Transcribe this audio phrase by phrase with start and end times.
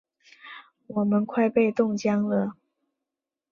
[0.87, 2.57] 我们快被冻僵了！